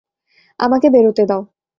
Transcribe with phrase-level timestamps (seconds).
[0.59, 1.41] আমাকে বেরোতে দাও!